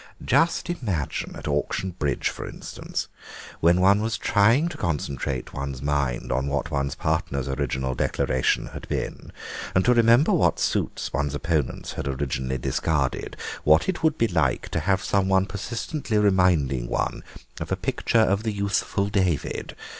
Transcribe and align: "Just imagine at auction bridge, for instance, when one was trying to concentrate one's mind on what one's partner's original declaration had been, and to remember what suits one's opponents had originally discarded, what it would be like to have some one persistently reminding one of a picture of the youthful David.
"Just 0.25 0.67
imagine 0.67 1.35
at 1.35 1.47
auction 1.47 1.91
bridge, 1.91 2.29
for 2.29 2.47
instance, 2.47 3.07
when 3.59 3.79
one 3.79 4.01
was 4.01 4.17
trying 4.17 4.67
to 4.69 4.75
concentrate 4.77 5.53
one's 5.53 5.79
mind 5.79 6.31
on 6.31 6.47
what 6.47 6.71
one's 6.71 6.95
partner's 6.95 7.47
original 7.47 7.93
declaration 7.93 8.65
had 8.73 8.89
been, 8.89 9.31
and 9.75 9.85
to 9.85 9.93
remember 9.93 10.31
what 10.33 10.59
suits 10.59 11.13
one's 11.13 11.35
opponents 11.35 11.91
had 11.93 12.07
originally 12.07 12.57
discarded, 12.57 13.37
what 13.63 13.87
it 13.87 14.01
would 14.01 14.17
be 14.17 14.27
like 14.27 14.69
to 14.69 14.79
have 14.79 15.03
some 15.03 15.29
one 15.29 15.45
persistently 15.45 16.17
reminding 16.17 16.87
one 16.87 17.23
of 17.59 17.71
a 17.71 17.75
picture 17.75 18.17
of 18.21 18.41
the 18.41 18.51
youthful 18.51 19.05
David. 19.05 19.75